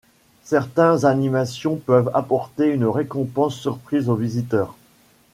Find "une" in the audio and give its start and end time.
2.65-2.85